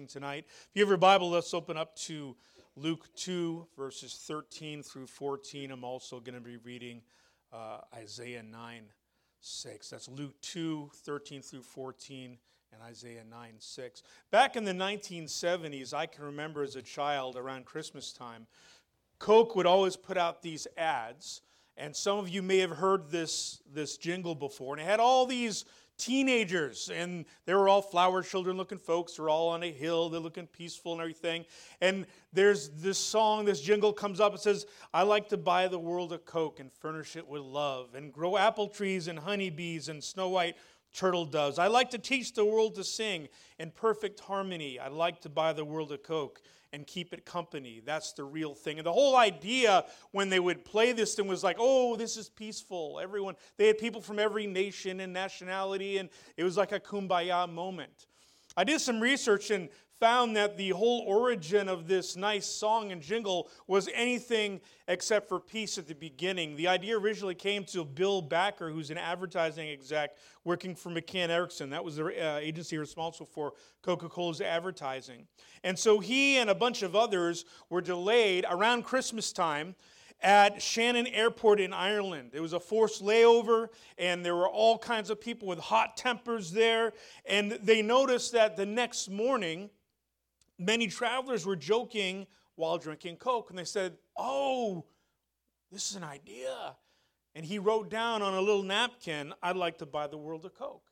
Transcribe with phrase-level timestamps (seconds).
[0.00, 0.46] tonight.
[0.48, 2.34] If you have your Bible, let's open up to
[2.76, 5.70] Luke 2, verses 13 through 14.
[5.70, 7.02] I'm also going to be reading
[7.52, 8.84] uh, Isaiah 9,
[9.40, 9.90] 6.
[9.90, 12.38] That's Luke 2, 13 through 14,
[12.72, 14.02] and Isaiah 9, 6.
[14.30, 18.46] Back in the 1970s, I can remember as a child around Christmas time,
[19.18, 21.42] Coke would always put out these ads.
[21.76, 24.74] And some of you may have heard this, this jingle before.
[24.74, 25.66] And it had all these
[26.04, 29.14] teenagers, and they were all flower children looking folks.
[29.14, 31.44] They're all on a hill, they're looking peaceful and everything.
[31.80, 34.34] And there's this song, this jingle comes up.
[34.34, 37.94] It says, I like to buy the world a Coke and furnish it with love,
[37.94, 40.56] and grow apple trees and honeybees and snow white
[40.92, 41.58] turtle doves.
[41.58, 44.78] I like to teach the world to sing in perfect harmony.
[44.78, 47.82] I like to buy the world a Coke and keep it company.
[47.84, 48.78] That's the real thing.
[48.78, 52.28] And the whole idea when they would play this thing was like, oh, this is
[52.28, 52.98] peaceful.
[53.02, 57.48] Everyone, they had people from every nation and nationality, and it was like a kumbaya
[57.48, 58.06] moment.
[58.56, 59.68] I did some research and
[60.02, 65.38] found that the whole origin of this nice song and jingle was anything except for
[65.38, 66.56] peace at the beginning.
[66.56, 71.70] The idea originally came to Bill Backer, who's an advertising exec working for McCann Erickson.
[71.70, 75.28] That was the uh, agency responsible for Coca Cola's advertising.
[75.62, 79.76] And so he and a bunch of others were delayed around Christmas time
[80.20, 82.30] at Shannon Airport in Ireland.
[82.32, 86.50] It was a forced layover, and there were all kinds of people with hot tempers
[86.50, 86.92] there.
[87.24, 89.70] And they noticed that the next morning,
[90.64, 93.50] many travelers were joking while drinking Coke.
[93.50, 94.84] And they said, Oh,
[95.70, 96.76] this is an idea.
[97.34, 100.50] And he wrote down on a little napkin, I'd like to buy the world a
[100.50, 100.84] Coke.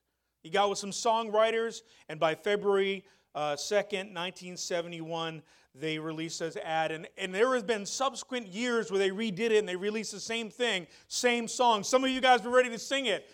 [0.43, 3.05] He got with some songwriters, and by February
[3.35, 5.43] uh, 2nd, 1971,
[5.75, 6.93] they released this ad.
[6.93, 10.21] And, and there has been subsequent years where they redid it and they released the
[10.21, 11.85] same thing, same song.
[11.85, 13.31] Some of you guys were ready to sing it.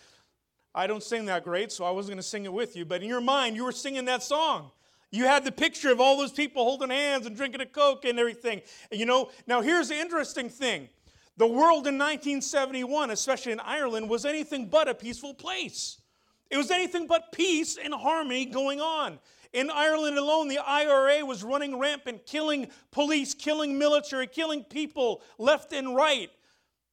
[0.75, 2.85] I don't sing that great, so I wasn't going to sing it with you.
[2.85, 4.69] But in your mind, you were singing that song.
[5.11, 8.19] You had the picture of all those people holding hands and drinking a Coke and
[8.19, 8.61] everything.
[8.91, 10.89] You know, now here's the interesting thing
[11.37, 16.01] the world in 1971, especially in Ireland, was anything but a peaceful place.
[16.49, 19.19] It was anything but peace and harmony going on.
[19.53, 25.73] In Ireland alone, the IRA was running rampant, killing police, killing military, killing people left
[25.73, 26.29] and right.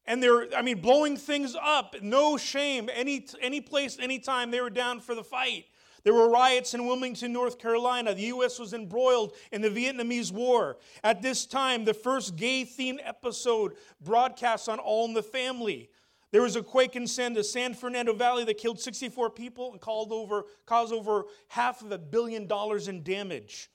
[0.06, 4.70] And they're, I mean, blowing things up, no shame, any, any place, anytime they were
[4.70, 5.64] down for the fight.
[6.04, 8.14] There were riots in Wilmington, North Carolina.
[8.14, 8.58] The U.S.
[8.58, 10.76] was embroiled in the Vietnamese War.
[11.02, 13.72] At this time, the first gay themed episode
[14.02, 15.88] broadcast on All in the Family.
[16.30, 19.80] There was a quake in San, the San Fernando Valley that killed 64 people and
[19.86, 23.70] over, caused over half of a billion dollars in damage.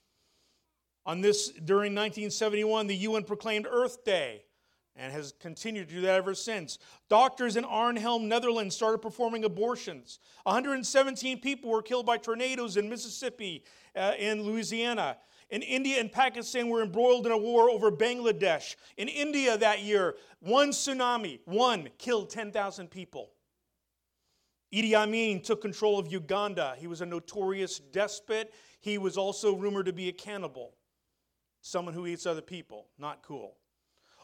[1.05, 4.43] On this, during 1971, the UN proclaimed Earth Day
[4.99, 6.77] and has continued to do that ever since.
[7.09, 10.19] Doctors in Arnhem, Netherlands started performing abortions.
[10.43, 13.63] 117 people were killed by tornadoes in Mississippi,
[13.95, 15.17] uh, in Louisiana.
[15.49, 18.75] In India and Pakistan were embroiled in a war over Bangladesh.
[18.97, 23.31] In India that year, one tsunami, one, killed 10,000 people.
[24.71, 26.75] Idi Amin took control of Uganda.
[26.77, 28.53] He was a notorious despot.
[28.81, 30.75] He was also rumored to be a cannibal,
[31.61, 32.87] someone who eats other people.
[32.99, 33.55] Not cool.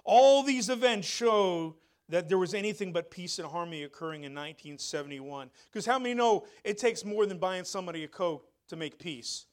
[0.06, 1.76] All these events show
[2.10, 5.50] that there was anything but peace and harmony occurring in 1971.
[5.72, 9.48] Because how many know it takes more than buying somebody a Coke to make peace?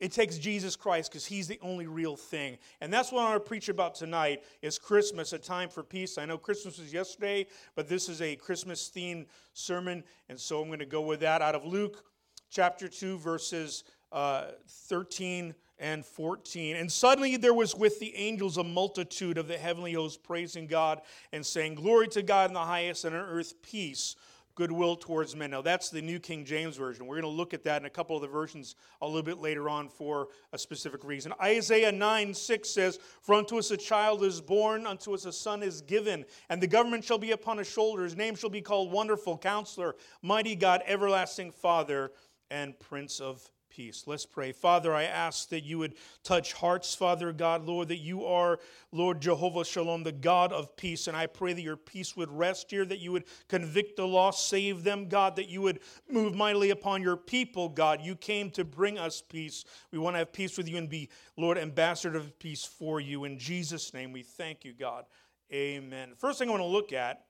[0.00, 2.58] It takes Jesus Christ because he's the only real thing.
[2.80, 6.18] And that's what I want to preach about tonight is Christmas, a time for peace.
[6.18, 10.04] I know Christmas was yesterday, but this is a Christmas themed sermon.
[10.28, 12.04] And so I'm going to go with that out of Luke
[12.50, 16.76] chapter 2, verses uh, 13 and 14.
[16.76, 21.00] And suddenly there was with the angels a multitude of the heavenly host praising God
[21.32, 24.16] and saying, Glory to God in the highest, and on earth peace,
[24.54, 25.50] goodwill towards men.
[25.50, 27.06] Now that's the New King James Version.
[27.06, 29.38] We're going to look at that in a couple of the versions a little bit
[29.38, 31.32] later on for a specific reason.
[31.42, 35.62] Isaiah 9 6 says, For unto us a child is born, unto us a son
[35.62, 38.12] is given, and the government shall be upon his shoulders.
[38.12, 42.12] His name shall be called Wonderful, Counselor, Mighty God, Everlasting Father,
[42.50, 44.04] and Prince of peace.
[44.06, 44.52] Let's pray.
[44.52, 48.60] Father, I ask that you would touch hearts, Father God, Lord, that you are,
[48.92, 51.08] Lord Jehovah Shalom, the God of peace.
[51.08, 54.48] And I pray that your peace would rest here, that you would convict the lost,
[54.48, 58.00] save them, God, that you would move mightily upon your people, God.
[58.00, 59.64] You came to bring us peace.
[59.90, 63.24] We want to have peace with you and be, Lord, ambassador of peace for you.
[63.24, 65.04] In Jesus' name, we thank you, God.
[65.52, 66.12] Amen.
[66.16, 67.24] First thing I want to look at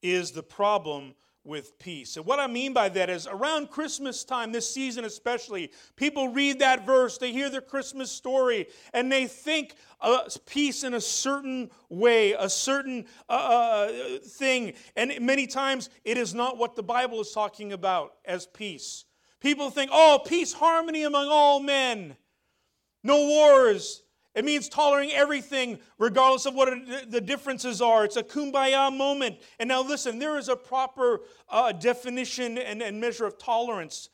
[0.00, 1.14] is the problem
[1.48, 2.16] with peace.
[2.16, 6.58] And what I mean by that is around Christmas time, this season especially, people read
[6.60, 11.70] that verse, they hear the Christmas story, and they think uh, peace in a certain
[11.88, 14.74] way, a certain uh, uh, thing.
[14.94, 19.06] And many times it is not what the Bible is talking about as peace.
[19.40, 22.16] People think, oh, peace, harmony among all men,
[23.02, 24.02] no wars.
[24.34, 26.68] It means tolerating everything, regardless of what
[27.08, 28.04] the differences are.
[28.04, 29.38] It's a kumbaya moment.
[29.58, 34.10] And now, listen, there is a proper uh, definition and, and measure of tolerance,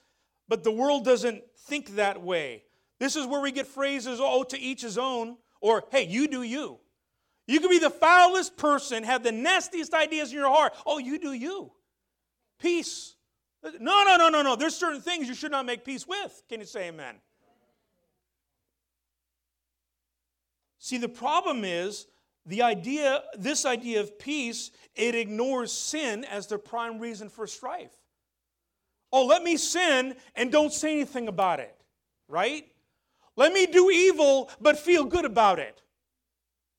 [0.49, 2.65] but the world doesn't think that way.
[3.01, 6.43] This is where we get phrases, oh, to each his own, or hey, you do
[6.43, 6.79] you.
[7.47, 10.75] You can be the foulest person, have the nastiest ideas in your heart.
[10.87, 11.73] Oh, you do you.
[12.59, 13.17] Peace.
[13.81, 14.57] No, no, no, no, no.
[14.57, 16.43] There's certain things you should not make peace with.
[16.49, 17.17] Can you say amen?
[20.85, 22.09] See, the problem is
[22.45, 27.97] the idea, this idea of peace, it ignores sin as the prime reason for strife.
[29.11, 31.75] Oh, let me sin and don't say anything about it,
[32.29, 32.67] right?
[33.35, 35.81] Let me do evil but feel good about it.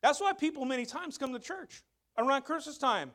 [0.04, 1.81] That's why people many times come to church
[2.16, 3.10] around Christmas time.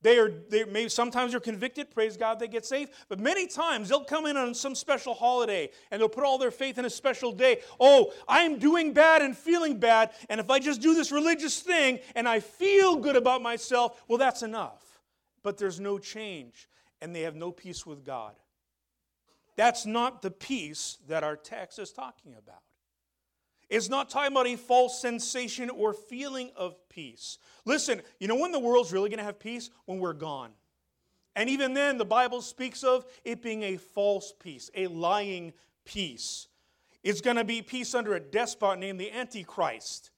[0.00, 2.92] They are they maybe sometimes they're convicted, praise God, they get saved.
[3.08, 6.52] But many times they'll come in on some special holiday and they'll put all their
[6.52, 7.60] faith in a special day.
[7.80, 11.98] Oh, I'm doing bad and feeling bad, and if I just do this religious thing
[12.14, 15.00] and I feel good about myself, well, that's enough.
[15.42, 16.68] But there's no change,
[17.00, 18.34] and they have no peace with God.
[19.56, 22.62] That's not the peace that our text is talking about.
[23.68, 27.38] It's not talking about a false sensation or feeling of peace.
[27.64, 29.70] Listen, you know when the world's really going to have peace?
[29.84, 30.50] When we're gone.
[31.36, 35.52] And even then, the Bible speaks of it being a false peace, a lying
[35.84, 36.48] peace.
[37.04, 40.10] It's going to be peace under a despot named the Antichrist.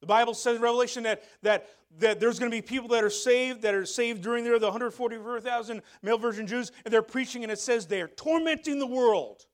[0.00, 1.68] The Bible says in Revelation that, that,
[1.98, 4.66] that there's going to be people that are saved, that are saved during there, the
[4.66, 9.44] 144,000 male virgin Jews, and they're preaching, and it says they're tormenting the world.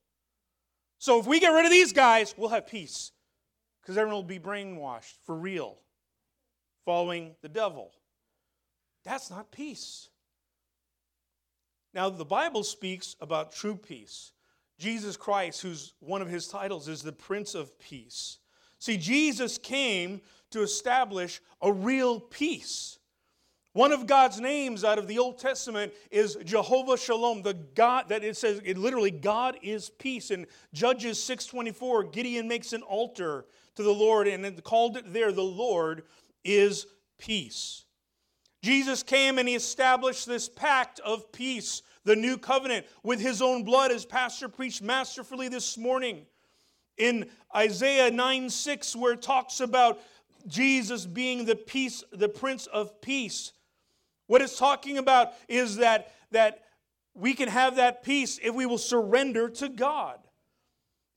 [0.99, 3.11] So if we get rid of these guys, we'll have peace
[3.85, 5.77] because everyone will be brainwashed for real,
[6.85, 7.91] following the devil.
[9.03, 10.09] That's not peace.
[11.93, 14.31] Now, the Bible speaks about true peace.
[14.79, 18.39] Jesus Christ, who's one of his titles, is the Prince of Peace.
[18.79, 22.97] See, Jesus came to establish a real peace.
[23.75, 28.23] One of God's names out of the Old Testament is Jehovah Shalom, the God that
[28.23, 30.31] it says it literally God is peace.
[30.31, 33.45] In Judges 6:24, Gideon makes an altar
[33.75, 36.05] to the Lord and it called it there, the Lord
[36.45, 36.87] is
[37.17, 37.83] peace.
[38.63, 43.65] Jesus came and he established this pact of peace, the new covenant, with his own
[43.65, 46.25] blood, as Pastor preached masterfully this morning.
[46.97, 49.99] In Isaiah 9 6, where it talks about
[50.47, 53.51] Jesus being the peace, the Prince of Peace.
[54.27, 56.63] What it's talking about is that, that
[57.13, 60.19] we can have that peace if we will surrender to God.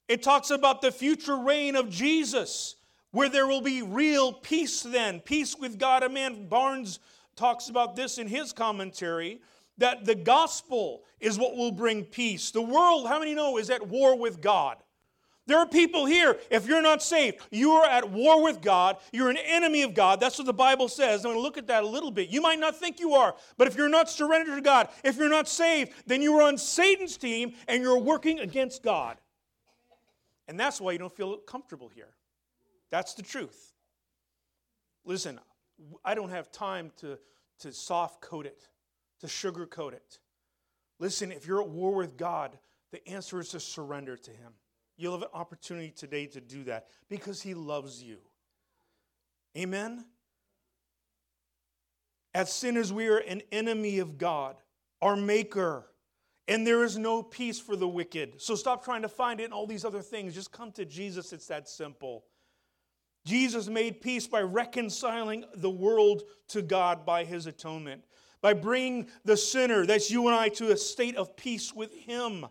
[0.08, 2.76] It talks about the future reign of Jesus,
[3.10, 6.48] where there will be real peace then, peace with God and man.
[6.48, 6.98] Barnes
[7.36, 9.40] talks about this in his commentary
[9.78, 12.50] that the gospel is what will bring peace.
[12.50, 14.76] The world, how many know, is at war with God.
[15.48, 18.98] There are people here, if you're not saved, you are at war with God.
[19.12, 20.20] You're an enemy of God.
[20.20, 21.24] That's what the Bible says.
[21.24, 22.28] I'm going to look at that a little bit.
[22.28, 25.30] You might not think you are, but if you're not surrendered to God, if you're
[25.30, 29.16] not saved, then you are on Satan's team and you're working against God.
[30.48, 32.10] And that's why you don't feel comfortable here.
[32.90, 33.72] That's the truth.
[35.06, 35.40] Listen,
[36.04, 37.18] I don't have time to,
[37.60, 38.68] to soft coat it,
[39.20, 40.18] to sugarcoat it.
[40.98, 42.58] Listen, if you're at war with God,
[42.92, 44.52] the answer is to surrender to Him.
[44.98, 48.18] You'll have an opportunity today to do that because He loves you.
[49.56, 50.04] Amen?
[52.34, 54.56] As sinners, we are an enemy of God,
[55.00, 55.86] our Maker.
[56.46, 58.40] And there is no peace for the wicked.
[58.40, 60.34] So stop trying to find it in all these other things.
[60.34, 61.32] Just come to Jesus.
[61.32, 62.24] It's that simple.
[63.24, 68.02] Jesus made peace by reconciling the world to God by his atonement,
[68.40, 72.46] by bringing the sinner, that's you and I, to a state of peace with him,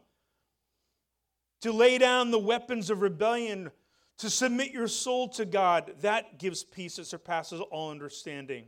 [1.61, 3.71] to lay down the weapons of rebellion,
[4.19, 5.93] to submit your soul to God.
[6.01, 8.65] That gives peace that surpasses all understanding.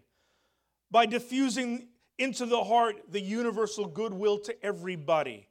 [0.92, 5.48] By diffusing into the heart the universal goodwill to everybody.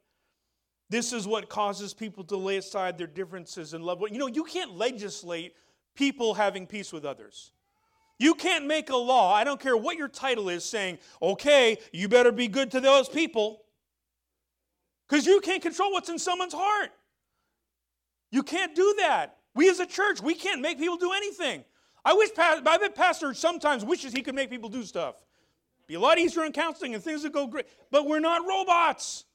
[0.89, 4.01] This is what causes people to lay aside their differences and love.
[4.09, 5.53] You know, you can't legislate
[5.95, 7.51] people having peace with others.
[8.17, 12.09] You can't make a law, I don't care what your title is, saying, okay, you
[12.09, 13.61] better be good to those people.
[15.07, 16.91] Because you can't control what's in someone's heart.
[18.31, 19.37] You can't do that.
[19.55, 21.63] We as a church, we can't make people do anything.
[22.05, 25.15] I wish, I bet Pastor sometimes wishes he could make people do stuff.
[25.87, 27.65] Be a lot easier in counseling and things would go great.
[27.91, 29.25] But we're not robots.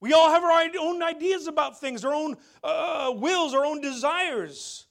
[0.00, 4.86] We all have our own ideas about things, our own uh, wills, our own desires.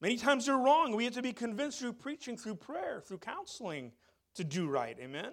[0.00, 0.94] Many times they're wrong.
[0.94, 3.92] We have to be convinced through preaching, through prayer, through counseling
[4.36, 4.96] to do right.
[5.00, 5.32] Amen?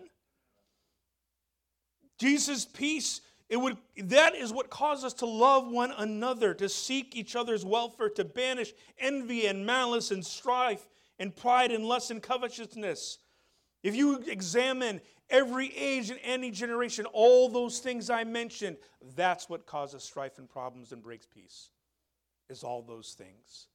[2.20, 7.15] Jesus' peace it would that is what caused us to love one another, to seek
[7.15, 10.88] each other's welfare, to banish envy and malice and strife
[11.19, 13.19] and pride and lust and covetousness.
[13.83, 18.77] If you examine every age and any generation, all those things I mentioned,
[19.15, 21.69] that's what causes strife and problems and breaks peace.
[22.50, 23.67] Is all those things.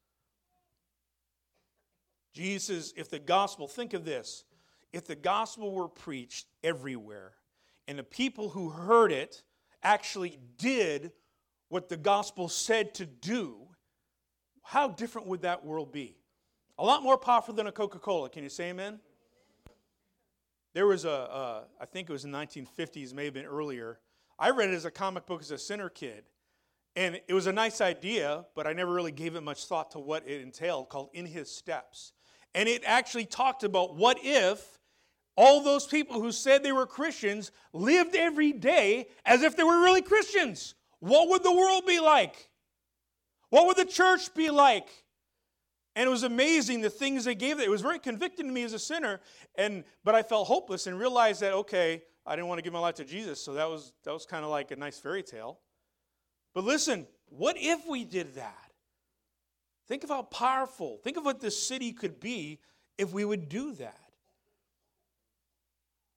[2.32, 4.44] Jesus, if the gospel, think of this,
[4.92, 7.32] if the gospel were preached everywhere
[7.88, 9.42] and the people who heard it
[9.82, 11.12] actually did
[11.68, 13.56] what the gospel said to do,
[14.62, 16.16] how different would that world be?
[16.78, 18.30] A lot more powerful than a Coca Cola.
[18.30, 19.00] Can you say amen?
[20.74, 23.98] There was a, uh, I think it was in the 1950s, may have been earlier.
[24.38, 26.24] I read it as a comic book as a sinner kid.
[26.94, 29.98] And it was a nice idea, but I never really gave it much thought to
[29.98, 32.12] what it entailed, called In His Steps.
[32.54, 34.77] And it actually talked about what if
[35.38, 39.78] all those people who said they were Christians lived every day as if they were
[39.78, 40.74] really Christians.
[40.98, 42.50] What would the world be like?
[43.50, 44.88] What would the church be like?
[45.94, 47.60] And it was amazing the things they gave.
[47.60, 49.20] It was very convicting to me as a sinner,
[49.54, 52.80] and but I felt hopeless and realized that okay, I didn't want to give my
[52.80, 55.60] life to Jesus, so that was that was kind of like a nice fairy tale.
[56.52, 58.72] But listen, what if we did that?
[59.86, 60.98] Think of how powerful.
[61.04, 62.58] Think of what this city could be
[62.98, 64.07] if we would do that.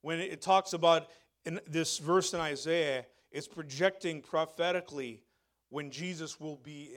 [0.02, 1.08] When it talks about
[1.46, 5.24] in this verse in Isaiah, it's projecting prophetically
[5.70, 6.96] when Jesus will be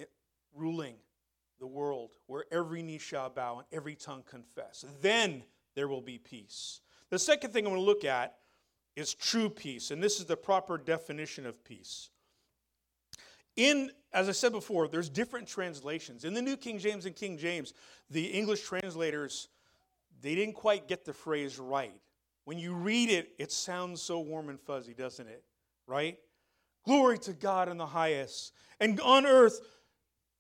[0.54, 0.96] ruling
[1.61, 4.84] the world, where every knee shall bow and every tongue confess.
[5.00, 5.44] Then
[5.75, 6.80] there will be peace.
[7.11, 8.37] The second thing I want to look at
[8.96, 12.11] is true peace, and this is the proper definition of peace.
[13.56, 16.25] In, as I said before, there's different translations.
[16.25, 17.73] In the New King James and King James,
[18.11, 19.49] the English translators,
[20.20, 22.00] they didn't quite get the phrase right.
[22.45, 25.43] When you read it, it sounds so warm and fuzzy, doesn't it?
[25.87, 26.19] Right?
[26.85, 29.61] Glory to God in the highest, and on earth,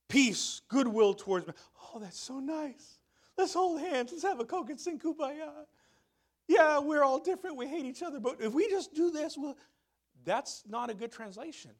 [0.08, 1.56] peace, goodwill towards men.
[1.94, 2.98] Oh, that's so nice.
[3.38, 4.12] Let's hold hands.
[4.12, 5.50] Let's have a Coke and sing Kumbaya.
[6.46, 7.56] Yeah, we're all different.
[7.56, 8.20] We hate each other.
[8.20, 9.56] But if we just do this, well,
[10.24, 11.70] that's not a good translation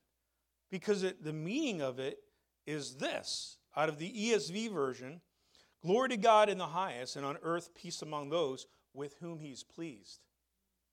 [0.71, 2.19] because it, the meaning of it
[2.67, 5.21] is this out of the ESV version
[5.85, 9.63] Glory to God in the highest, and on earth peace among those with whom he's
[9.63, 10.21] pleased.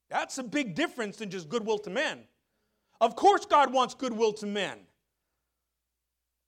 [0.10, 2.24] That's a big difference than just goodwill to men.
[3.00, 4.80] Of course, God wants goodwill to men.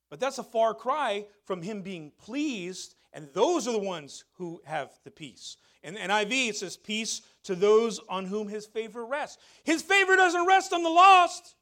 [0.10, 4.62] But that's a far cry from him being pleased, and those are the ones who
[4.66, 5.58] have the peace.
[5.82, 9.42] In NIV, it says, Peace to those on whom his favor rests.
[9.64, 11.56] His favor doesn't rest on the lost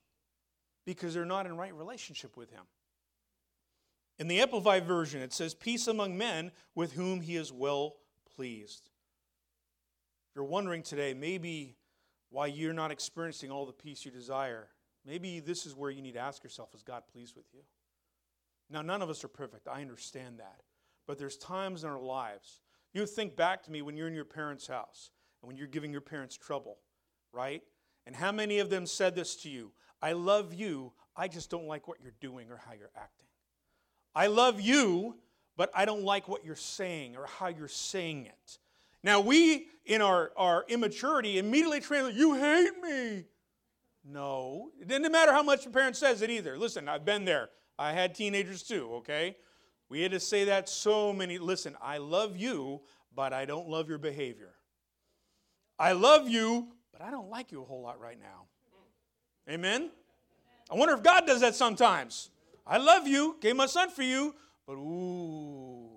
[0.85, 2.63] because they're not in right relationship with him.
[4.19, 7.95] In the Amplified Version, it says, Peace among men with whom he is well
[8.35, 8.90] pleased.
[10.31, 11.75] If you're wondering today, maybe
[12.29, 14.69] why you're not experiencing all the peace you desire,
[15.05, 17.59] maybe this is where you need to ask yourself, Is God pleased with you?
[18.69, 19.67] Now, none of us are perfect.
[19.67, 20.61] I understand that.
[21.05, 22.61] But there's times in our lives.
[22.93, 25.11] You think back to me when you're in your parents' house
[25.41, 26.77] and when you're giving your parents trouble,
[27.33, 27.61] right?
[28.07, 29.73] And how many of them said this to you?
[30.01, 33.27] I love you, I just don't like what you're doing or how you're acting.
[34.15, 35.17] I love you,
[35.57, 38.59] but I don't like what you're saying or how you're saying it.
[39.03, 43.25] Now, we, in our, our immaturity, immediately translate, You hate me.
[44.03, 46.57] No, it didn't matter how much the parent says it either.
[46.57, 47.49] Listen, I've been there.
[47.77, 49.37] I had teenagers too, okay?
[49.89, 51.37] We had to say that so many.
[51.37, 52.81] Listen, I love you,
[53.13, 54.53] but I don't love your behavior.
[55.77, 58.45] I love you, but I don't like you a whole lot right now.
[59.49, 59.91] Amen?
[60.71, 62.29] I wonder if God does that sometimes.
[62.65, 64.33] I love you, gave my son for you,
[64.65, 65.89] but ooh.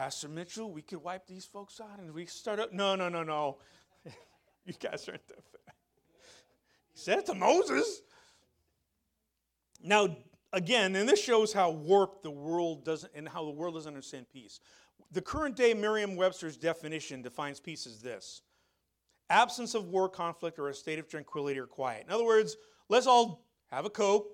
[0.00, 2.72] Pastor Mitchell, we could wipe these folks out and we start up.
[2.72, 3.58] No, no, no, no.
[4.64, 5.44] you guys aren't that.
[6.90, 8.00] He said to Moses.
[9.82, 10.16] Now,
[10.54, 14.24] again, and this shows how warped the world doesn't and how the world doesn't understand
[14.32, 14.60] peace.
[15.12, 18.40] The current day Merriam Webster's definition defines peace as this
[19.28, 22.06] absence of war, conflict, or a state of tranquility or quiet.
[22.06, 22.56] In other words,
[22.88, 24.30] let's all have a Coke,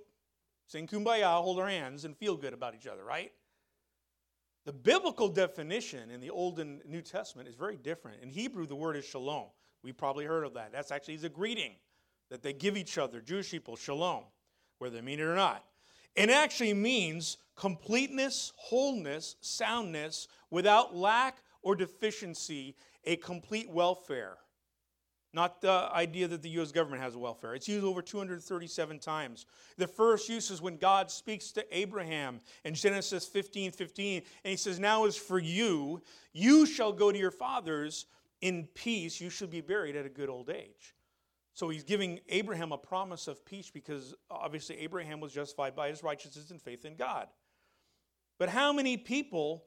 [0.69, 3.33] sing kumbaya, hold our hands, and feel good about each other, right?
[4.67, 8.21] The biblical definition in the Old and New Testament is very different.
[8.21, 9.47] In Hebrew, the word is shalom.
[9.85, 10.73] We probably heard of that.
[10.73, 11.77] That's actually a greeting
[12.31, 14.25] that they give each other, Jewish people, shalom,
[14.79, 15.65] whether they mean it or not.
[16.17, 24.37] It actually means completeness, wholeness, soundness, without lack or deficiency, a complete welfare
[25.37, 26.73] not the idea that the U.S.
[26.73, 27.55] government has welfare.
[27.55, 29.45] It's used over 237 times.
[29.77, 34.57] The first use is when God speaks to Abraham in Genesis 15 15, and he
[34.57, 36.01] says, Now is for you,
[36.33, 38.07] you shall go to your fathers
[38.41, 40.95] in peace, you shall be buried at a good old age.
[41.53, 45.89] So he's giving Abraham a promise of peace because uh, obviously Abraham was justified by
[45.89, 47.29] his righteousness and faith in God.
[48.39, 49.65] But how many people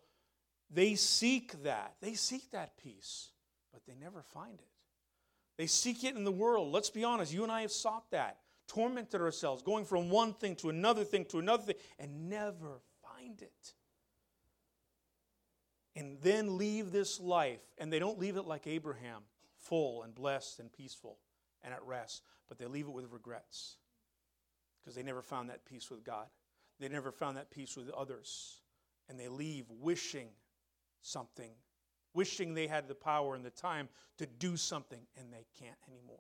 [0.72, 1.96] they seek that?
[2.02, 3.30] They seek that peace,
[3.72, 4.79] but they never find it.
[5.60, 6.72] They seek it in the world.
[6.72, 8.38] Let's be honest, you and I have sought that,
[8.70, 13.42] tormented ourselves, going from one thing to another thing to another thing, and never find
[13.42, 13.74] it.
[15.98, 19.24] And then leave this life, and they don't leave it like Abraham,
[19.58, 21.18] full and blessed and peaceful
[21.62, 23.76] and at rest, but they leave it with regrets
[24.80, 26.28] because they never found that peace with God.
[26.80, 28.62] They never found that peace with others.
[29.10, 30.30] And they leave wishing
[31.02, 31.52] something,
[32.14, 36.18] wishing they had the power and the time to do something, and they can't anymore.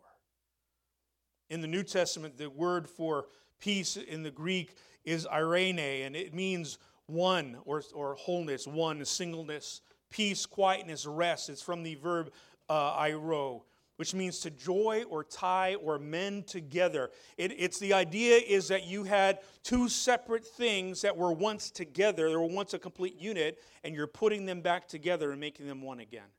[1.49, 3.25] In the New Testament, the word for
[3.59, 6.77] peace in the Greek is eirene, and it means
[7.07, 11.49] one or, or wholeness, one, singleness, peace, quietness, rest.
[11.49, 12.31] It's from the verb
[12.69, 13.63] uh, eiro,
[13.99, 17.11] which means to joy or tie or mend together.
[17.37, 22.29] It, it's the idea is that you had two separate things that were once together,
[22.29, 25.81] they were once a complete unit, and you're putting them back together and making them
[25.81, 26.29] one again.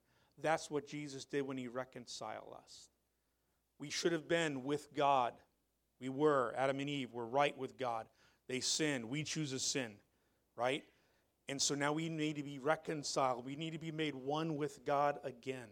[0.41, 2.89] That's what Jesus did when he reconciled us.
[3.79, 5.35] We should have been with God.
[6.01, 6.55] We were.
[6.57, 8.07] Adam and Eve were right with God.
[8.49, 9.05] They sinned.
[9.05, 9.97] We choose to sin,
[10.57, 10.83] right?
[11.51, 13.45] And so now we need to be reconciled.
[13.45, 15.69] We need to be made one with God again.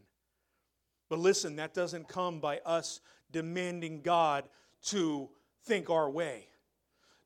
[1.09, 3.01] But listen, that doesn't come by us
[3.31, 4.45] demanding God
[4.87, 5.29] to
[5.65, 6.49] think our way,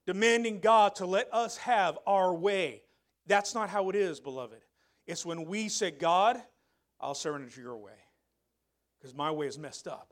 [0.06, 2.82] demanding God to let us have our way.
[3.26, 4.60] That's not how it is, beloved.
[5.06, 6.40] It's when we say, God,
[7.00, 7.92] I'll surrender to your way
[8.98, 10.11] because my way is messed up.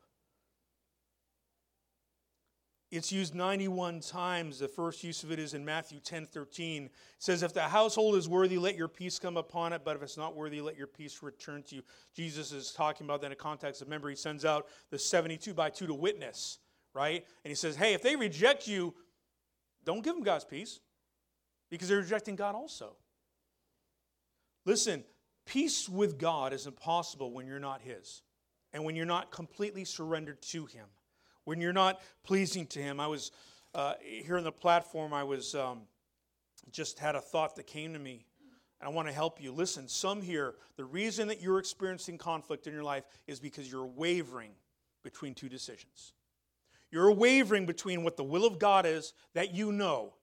[2.91, 4.59] It's used 91 times.
[4.59, 6.87] The first use of it is in Matthew 10 13.
[6.87, 10.03] It says, If the household is worthy, let your peace come upon it, but if
[10.03, 11.83] it's not worthy, let your peace return to you.
[12.17, 15.71] Jesus is talking about that in context of remember, he sends out the 72 by
[15.71, 16.59] 2 to witness,
[16.93, 17.25] right?
[17.45, 18.93] And he says, Hey, if they reject you,
[19.85, 20.81] don't give them God's peace
[21.71, 22.97] because they're rejecting God also.
[24.67, 25.05] Listen,
[25.47, 28.23] peace with God is impossible when you're not His
[28.73, 30.87] and when you're not completely surrendered to Him
[31.45, 33.01] when you're not pleasing to Him.
[33.01, 33.33] I was
[33.75, 35.83] uh, here on the platform, I was um,
[36.73, 38.27] just had a thought that came to me.
[38.81, 39.53] And I want to help you.
[39.53, 43.87] Listen, some here, the reason that you're experiencing conflict in your life is because you're
[43.87, 44.53] wavering
[45.03, 46.15] between two decisions.
[46.91, 50.15] You're wavering between what the will of God is that you know.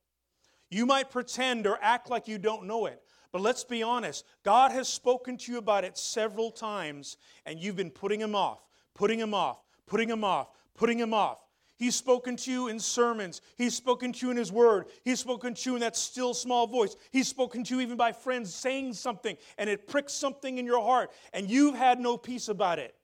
[0.69, 3.01] You might pretend or act like you don't know it,
[3.31, 4.25] but let's be honest.
[4.43, 8.67] God has spoken to you about it several times, and you've been putting him off,
[8.93, 11.39] putting him off, putting him off, putting him off.
[11.77, 13.41] He's spoken to you in sermons.
[13.55, 14.87] He's spoken to you in His Word.
[15.03, 16.95] He's spoken to you in that still small voice.
[17.11, 20.81] He's spoken to you even by friends saying something, and it pricks something in your
[20.81, 22.95] heart, and you've had no peace about it.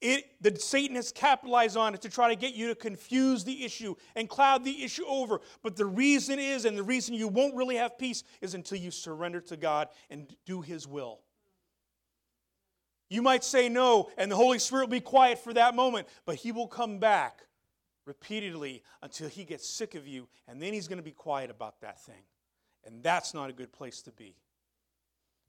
[0.00, 3.64] It, the Satan has capitalized on it to try to get you to confuse the
[3.64, 5.40] issue and cloud the issue over.
[5.62, 8.90] But the reason is, and the reason you won't really have peace, is until you
[8.90, 11.20] surrender to God and do His will.
[13.12, 16.36] You might say no, and the Holy Spirit will be quiet for that moment, but
[16.36, 17.42] He will come back
[18.06, 21.78] repeatedly until He gets sick of you, and then He's going to be quiet about
[21.82, 22.22] that thing.
[22.86, 24.34] And that's not a good place to be.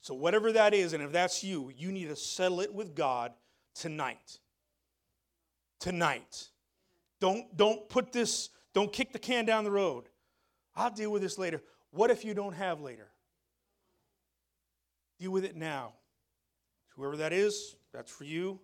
[0.02, 3.32] So, whatever that is, and if that's you, you need to settle it with God
[3.74, 4.40] tonight.
[5.80, 6.50] Tonight.
[7.18, 10.10] Don't, don't put this, don't kick the can down the road.
[10.76, 11.62] I'll deal with this later.
[11.92, 13.08] What if you don't have later?
[15.18, 15.94] Deal with it now.
[16.96, 18.60] Whoever that is, that's for you.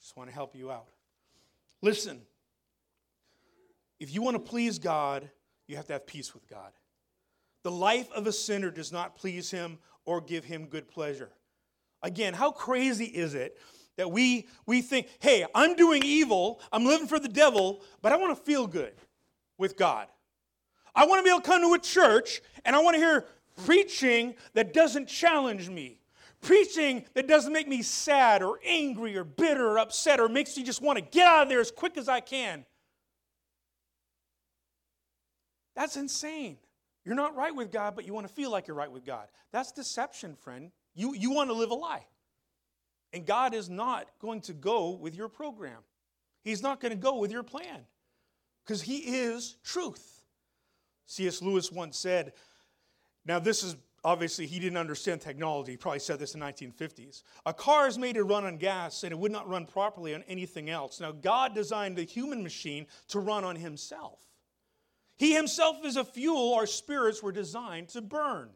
[0.00, 0.86] Just want to help you out.
[1.82, 2.20] Listen,
[3.98, 5.28] if you want to please God,
[5.66, 6.72] you have to have peace with God.
[7.62, 11.30] The life of a sinner does not please him or give him good pleasure.
[12.02, 13.58] Again, how crazy is it
[13.96, 18.16] that we, we think, hey, I'm doing evil, I'm living for the devil, but I
[18.16, 18.92] want to feel good
[19.58, 20.06] with God.
[20.94, 23.26] I want to be able to come to a church and I want to hear
[23.64, 25.98] preaching that doesn't challenge me.
[26.46, 30.62] Preaching that doesn't make me sad or angry or bitter or upset or makes me
[30.62, 32.64] just want to get out of there as quick as I can.
[35.74, 36.58] That's insane.
[37.04, 39.26] You're not right with God, but you want to feel like you're right with God.
[39.50, 40.70] That's deception, friend.
[40.94, 42.06] You, you want to live a lie.
[43.12, 45.82] And God is not going to go with your program,
[46.44, 47.80] He's not going to go with your plan
[48.64, 50.22] because He is truth.
[51.06, 51.42] C.S.
[51.42, 52.34] Lewis once said,
[53.24, 53.74] now this is
[54.06, 55.72] obviously he didn't understand technology.
[55.72, 57.24] He probably said this in the 1950s.
[57.44, 60.22] A car is made to run on gas and it would not run properly on
[60.28, 61.00] anything else.
[61.00, 64.20] Now, God designed the human machine to run on himself.
[65.16, 68.50] He himself is a fuel our spirits were designed to burn.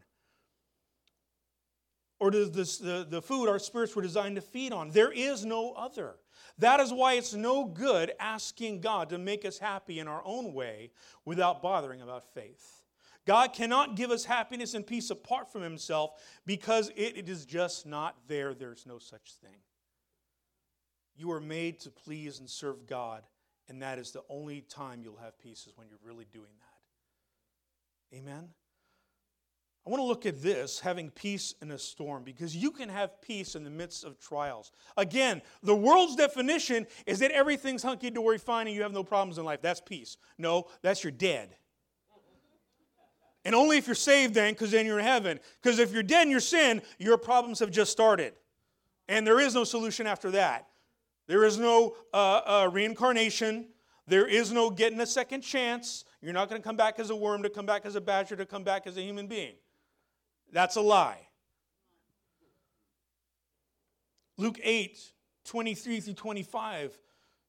[2.20, 4.90] or the, the, the food our spirits were designed to feed on.
[4.90, 6.14] There is no other.
[6.58, 10.52] That is why it's no good asking God to make us happy in our own
[10.52, 10.92] way
[11.24, 12.79] without bothering about faith.
[13.26, 16.12] God cannot give us happiness and peace apart from Himself
[16.46, 18.54] because it, it is just not there.
[18.54, 19.58] There's no such thing.
[21.16, 23.22] You are made to please and serve God,
[23.68, 28.16] and that is the only time you'll have peace is when you're really doing that.
[28.16, 28.48] Amen?
[29.86, 33.20] I want to look at this, having peace in a storm, because you can have
[33.22, 34.72] peace in the midst of trials.
[34.96, 39.38] Again, the world's definition is that everything's hunky dory fine and you have no problems
[39.38, 39.62] in life.
[39.62, 40.18] That's peace.
[40.36, 41.56] No, that's you're dead.
[43.44, 45.40] And only if you're saved then, because then you're in heaven.
[45.62, 48.34] Because if you're dead in your sin, your problems have just started.
[49.08, 50.68] And there is no solution after that.
[51.26, 53.68] There is no uh, uh, reincarnation.
[54.06, 56.04] There is no getting a second chance.
[56.20, 58.36] You're not going to come back as a worm, to come back as a badger,
[58.36, 59.54] to come back as a human being.
[60.52, 61.28] That's a lie.
[64.36, 64.98] Luke 8,
[65.44, 66.98] 23 through 25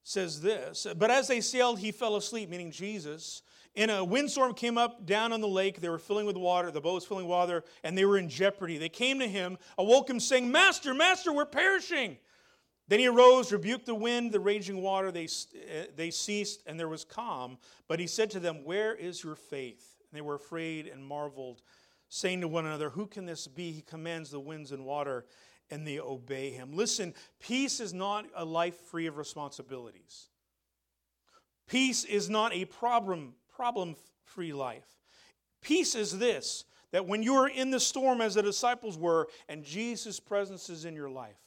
[0.04, 3.42] says this But as they sailed, he fell asleep, meaning Jesus.
[3.76, 5.80] And a windstorm came up down on the lake.
[5.80, 6.72] They were filling with water.
[6.72, 8.78] The boat was filling with water, and they were in jeopardy.
[8.78, 12.18] They came to him, awoke him, saying, Master, Master, we're perishing.
[12.90, 15.14] Then he arose, rebuked the wind, the raging water.
[15.14, 17.58] They, uh, they ceased, and there was calm.
[17.88, 19.96] But he said to them, Where is your faith?
[20.02, 21.62] And they were afraid and marveled,
[22.10, 23.72] saying to one another, Who can this be?
[23.72, 25.26] He commands the winds and water,
[25.70, 26.74] and they obey him.
[26.74, 30.28] Listen, peace is not a life free of responsibilities.
[31.68, 34.88] Peace is not a problem problem free life.
[35.62, 39.64] Peace is this that when you are in the storm as the disciples were, and
[39.64, 41.38] Jesus' presence is in your life,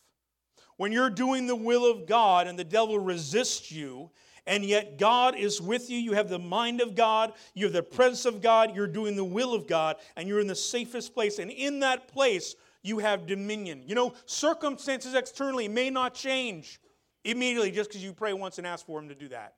[0.77, 4.13] when you're doing the will of God and the devil resists you,
[4.47, 5.99] and yet God is with you.
[5.99, 9.25] You have the mind of God, you have the presence of God, you're doing the
[9.25, 11.41] will of God, and you're in the safest place.
[11.41, 13.83] And in that place, you have dominion.
[13.85, 16.81] You know, circumstances externally may not change
[17.25, 19.55] immediately just because you pray once and ask for Him to do that.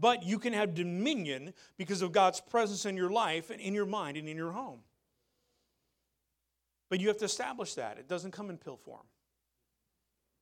[0.00, 3.84] But you can have dominion because of God's presence in your life and in your
[3.84, 4.80] mind and in your home.
[6.88, 7.98] But you have to establish that.
[7.98, 9.04] It doesn't come in pill form.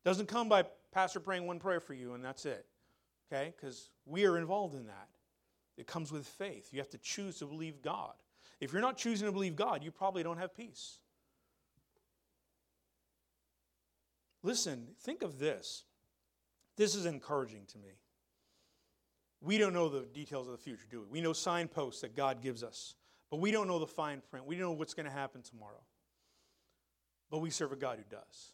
[0.05, 2.66] It Doesn't come by pastor praying one prayer for you and that's it.
[3.31, 3.53] Okay?
[3.57, 5.09] Because we are involved in that.
[5.77, 6.68] It comes with faith.
[6.73, 8.14] You have to choose to believe God.
[8.61, 10.99] If you're not choosing to believe God, you probably don't have peace.
[14.42, 15.85] Listen, think of this.
[16.77, 17.99] This is encouraging to me.
[19.40, 21.07] We don't know the details of the future, do we?
[21.07, 22.94] We know signposts that God gives us,
[23.31, 24.46] but we don't know the fine print.
[24.46, 25.83] We don't know what's going to happen tomorrow.
[27.31, 28.53] But we serve a God who does.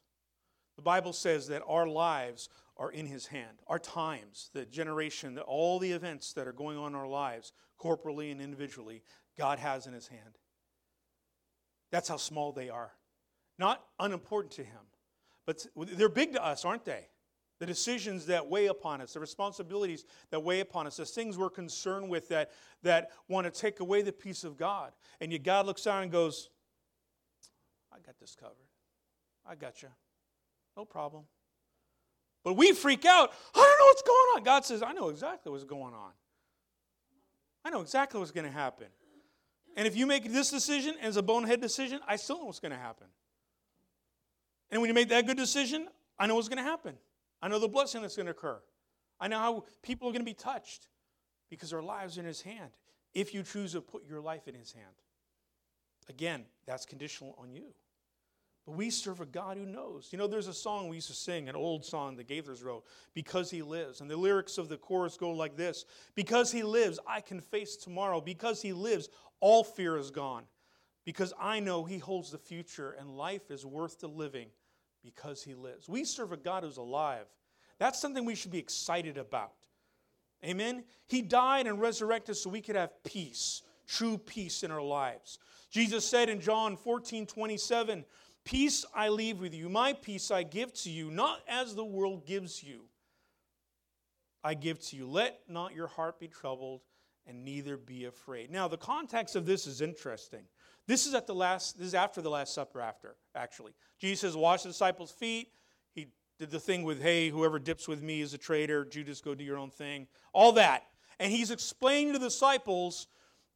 [0.77, 3.59] The Bible says that our lives are in His hand.
[3.69, 8.31] Our times, the generation, all the events that are going on in our lives, corporally
[8.31, 9.03] and individually,
[9.39, 10.39] God has in His hand.
[11.93, 12.93] That's how small they are.
[13.59, 14.81] Not unimportant to Him,
[15.47, 17.07] but they're big to us, aren't they?
[17.61, 21.51] The decisions that weigh upon us, the responsibilities that weigh upon us, the things we're
[21.51, 22.51] concerned with that,
[22.83, 24.93] that want to take away the peace of God.
[25.21, 26.51] And yet God looks down and goes,
[27.93, 28.57] I got this covered.
[29.47, 29.89] I got you.
[30.77, 31.25] No problem.
[32.43, 33.33] But we freak out.
[33.55, 34.43] I don't know what's going on.
[34.43, 36.11] God says, I know exactly what's going on.
[37.65, 38.89] I know exactly what's going to happen.
[39.77, 42.73] And if you make this decision it's a bonehead decision, I still know what's going
[42.73, 43.07] to happen.
[44.71, 45.89] And when you make that good decision,
[46.19, 46.95] I know what's going to happen.
[47.45, 48.59] I know the blessing that's going to occur.
[49.21, 50.89] I know how people are going to be touched
[51.51, 52.71] because their lives are in His hand
[53.13, 54.95] if you choose to put your life in His hand.
[56.09, 57.75] Again, that's conditional on you.
[58.65, 60.09] But we serve a God who knows.
[60.11, 62.87] You know, there's a song we used to sing, an old song that Gaithers wrote,
[63.13, 64.01] Because He Lives.
[64.01, 67.77] And the lyrics of the chorus go like this Because He lives, I can face
[67.77, 68.23] tomorrow.
[68.23, 70.45] Because He lives, all fear is gone.
[71.05, 74.49] Because I know He holds the future and life is worth the living
[75.05, 75.89] because He lives.
[75.89, 77.27] We serve a God who's alive.
[77.79, 79.53] That's something we should be excited about.
[80.45, 80.85] Amen?
[81.07, 85.39] He died and resurrected so we could have peace, true peace in our lives.
[85.71, 88.05] Jesus said in John 14 27,
[88.45, 92.27] Peace I leave with you, my peace I give to you, not as the world
[92.27, 92.83] gives you.
[94.43, 95.09] I give to you.
[95.09, 96.83] Let not your heart be troubled,
[97.27, 98.51] and neither be afraid.
[98.51, 100.45] Now, the context of this is interesting.
[100.87, 103.73] This is at the last, this is after the Last Supper, after, actually.
[103.99, 105.49] Jesus says, Wash the disciples' feet.
[105.93, 108.85] He did the thing with, hey, whoever dips with me is a traitor.
[108.85, 110.07] Judas, go do your own thing.
[110.33, 110.85] All that.
[111.19, 113.07] And he's explaining to the disciples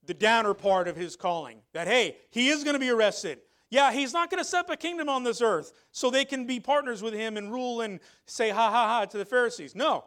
[0.06, 1.60] the downer part of his calling.
[1.74, 3.40] That, hey, he is going to be arrested.
[3.70, 6.46] Yeah, he's not going to set up a kingdom on this earth so they can
[6.46, 9.74] be partners with him and rule and say ha ha ha to the Pharisees.
[9.74, 10.04] No,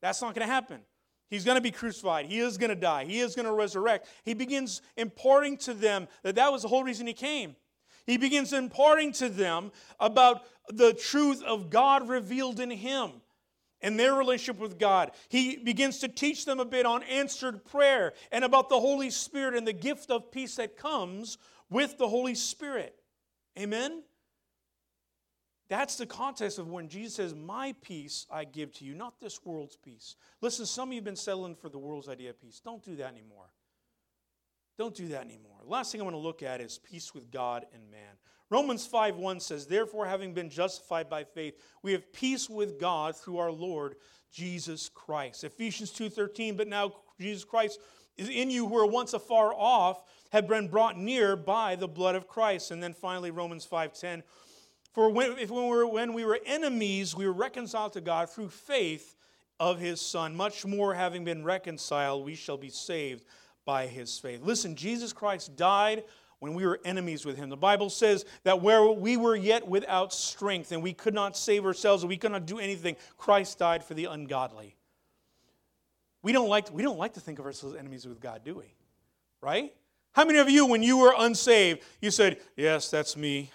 [0.00, 0.80] that's not going to happen.
[1.28, 2.26] He's going to be crucified.
[2.26, 3.04] He is going to die.
[3.04, 4.08] He is going to resurrect.
[4.24, 7.56] He begins imparting to them that that was the whole reason he came.
[8.06, 13.10] He begins imparting to them about the truth of God revealed in him
[13.80, 15.10] and their relationship with God.
[15.28, 19.54] He begins to teach them a bit on answered prayer and about the Holy Spirit
[19.54, 22.94] and the gift of peace that comes with the Holy Spirit.
[23.58, 24.02] Amen?
[25.68, 29.44] That's the context of when Jesus says, My peace I give to you, not this
[29.44, 30.14] world's peace.
[30.40, 32.60] Listen, some of you have been settling for the world's idea of peace.
[32.64, 33.46] Don't do that anymore.
[34.78, 35.56] Don't do that anymore.
[35.64, 38.14] Last thing I want to look at is peace with God and man.
[38.48, 43.16] Romans 5 1 says, Therefore, having been justified by faith, we have peace with God
[43.16, 43.96] through our Lord
[44.32, 45.42] Jesus Christ.
[45.44, 47.80] Ephesians 2 13, but now Jesus Christ
[48.16, 52.14] is in you who were once afar off, have been brought near by the blood
[52.14, 52.70] of Christ.
[52.70, 54.22] And then finally, Romans 5 10,
[54.96, 58.30] for when, if when, we were, when we were enemies, we were reconciled to God
[58.30, 59.14] through faith
[59.60, 60.34] of his Son.
[60.34, 63.22] Much more, having been reconciled, we shall be saved
[63.66, 64.40] by his faith.
[64.42, 66.04] Listen, Jesus Christ died
[66.38, 67.50] when we were enemies with him.
[67.50, 71.66] The Bible says that where we were yet without strength and we could not save
[71.66, 74.76] ourselves and we could not do anything, Christ died for the ungodly.
[76.22, 78.54] We don't like, we don't like to think of ourselves as enemies with God, do
[78.54, 78.72] we?
[79.42, 79.74] Right?
[80.12, 83.50] How many of you, when you were unsaved, you said, Yes, that's me.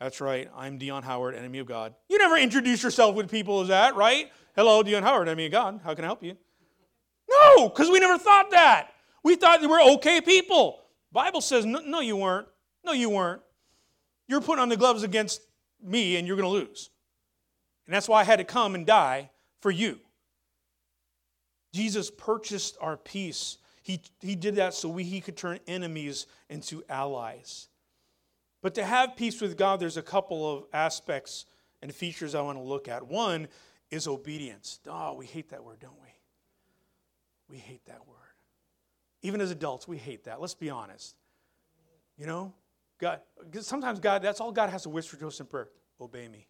[0.00, 0.48] That's right.
[0.56, 1.94] I'm Dion Howard, enemy of God.
[2.08, 4.30] You never introduce yourself with people as that, right?
[4.54, 5.80] Hello, Dion Howard, enemy of God.
[5.82, 6.36] How can I help you?
[7.28, 8.92] No, because we never thought that.
[9.24, 10.80] We thought they were okay people.
[11.12, 12.46] Bible says, no, no, you weren't.
[12.84, 13.42] No, you weren't.
[14.28, 15.40] You're putting on the gloves against
[15.82, 16.90] me and you're going to lose.
[17.86, 19.30] And that's why I had to come and die
[19.60, 19.98] for you.
[21.72, 23.58] Jesus purchased our peace.
[23.82, 27.68] He, he did that so we, he could turn enemies into allies.
[28.62, 31.46] But to have peace with God, there's a couple of aspects
[31.80, 33.06] and features I want to look at.
[33.06, 33.48] One
[33.90, 34.80] is obedience.
[34.88, 36.08] Oh, we hate that word, don't we?
[37.48, 38.16] We hate that word.
[39.22, 40.40] Even as adults, we hate that.
[40.40, 41.16] Let's be honest.
[42.16, 42.52] You know,
[42.98, 43.20] God,
[43.60, 45.68] sometimes God, that's all God has to whisper to us in prayer.
[46.00, 46.46] Obey me.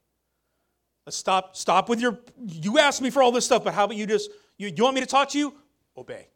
[1.07, 3.97] Let's stop, stop with your, you asked me for all this stuff, but how about
[3.97, 5.55] you just, you, you want me to talk to you?
[5.97, 6.29] Obey.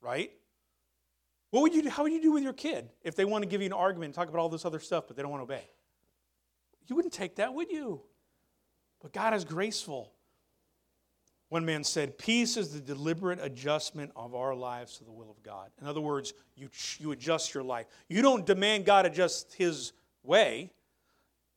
[0.00, 0.30] Right?
[1.54, 3.48] What would you do, how would you do with your kid if they want to
[3.48, 5.46] give you an argument and talk about all this other stuff, but they don't want
[5.46, 5.62] to obey?
[6.88, 8.00] You wouldn't take that, would you?
[9.00, 10.10] But God is graceful.
[11.50, 15.40] One man said, Peace is the deliberate adjustment of our lives to the will of
[15.44, 15.70] God.
[15.80, 17.86] In other words, you, you adjust your life.
[18.08, 19.92] You don't demand God adjust his
[20.24, 20.72] way,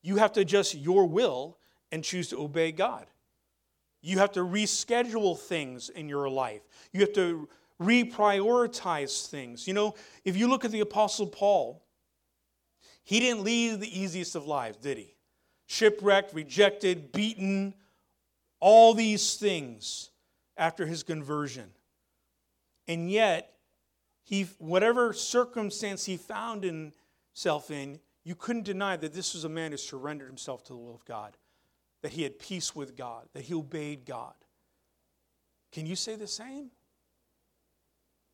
[0.04, 1.58] you have to adjust your will
[1.92, 3.08] and choose to obey God.
[4.04, 6.62] You have to reschedule things in your life.
[6.94, 7.50] You have to
[7.82, 9.68] reprioritize things.
[9.68, 11.84] You know, if you look at the Apostle Paul,
[13.04, 15.16] he didn't lead the easiest of lives, did he?
[15.68, 17.74] Shipwrecked, rejected, beaten,
[18.60, 20.10] all these things
[20.58, 21.70] after his conversion.
[22.88, 23.54] And yet,
[24.24, 29.72] he, whatever circumstance he found himself in, you couldn't deny that this was a man
[29.72, 31.38] who surrendered himself to the will of God,
[32.02, 34.34] that he had peace with God, that he obeyed God.
[35.72, 36.72] Can you say the same?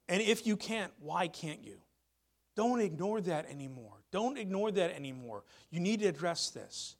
[0.07, 1.77] And if you can't, why can't you?
[2.55, 3.93] Don't ignore that anymore.
[4.11, 5.43] Don't ignore that anymore.
[5.71, 6.95] You need to address this.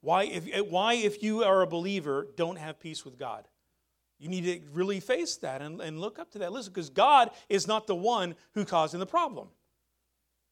[0.00, 3.46] Why if, why, if you are a believer, don't have peace with God?
[4.18, 6.52] You need to really face that and, and look up to that.
[6.52, 9.48] Listen, because God is not the one who causing the problem,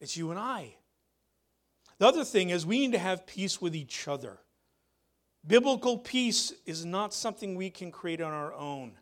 [0.01, 0.75] it's you and I.
[1.99, 4.39] The other thing is we need to have peace with each other.
[5.47, 8.93] Biblical peace is not something we can create on our own.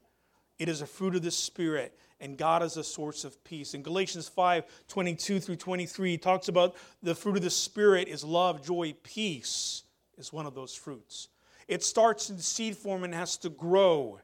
[0.59, 3.75] It is a fruit of the Spirit and God is a source of peace.
[3.75, 8.25] In Galatians 5 22 through 23, he talks about the fruit of the Spirit is
[8.25, 9.83] love, joy, peace,
[10.17, 11.29] is one of those fruits.
[11.69, 14.21] It starts in seed form and has to grow.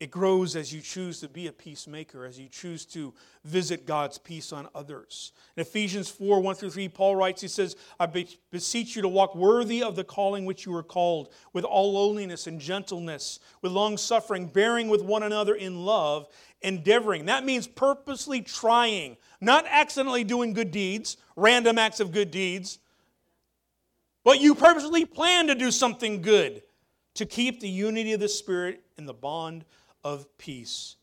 [0.00, 4.18] It grows as you choose to be a peacemaker, as you choose to visit God's
[4.18, 5.32] peace on others.
[5.56, 8.06] In Ephesians 4 1 through 3, Paul writes, He says, I
[8.50, 12.48] beseech you to walk worthy of the calling which you were called, with all lowliness
[12.48, 16.26] and gentleness, with long suffering, bearing with one another in love,
[16.60, 17.26] endeavoring.
[17.26, 22.80] That means purposely trying, not accidentally doing good deeds, random acts of good deeds,
[24.24, 26.62] but you purposely plan to do something good
[27.14, 29.64] to keep the unity of the Spirit in the bond
[30.04, 30.96] of peace.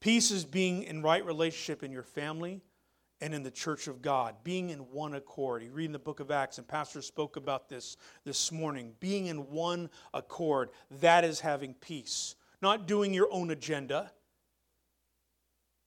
[0.00, 2.62] Peace is being in right relationship in your family
[3.20, 5.62] and in the church of God, being in one accord.
[5.62, 8.92] You read in the book of Acts, and Pastor spoke about this this morning.
[9.00, 12.34] Being in one accord, that is having peace.
[12.60, 14.10] Not doing your own agenda,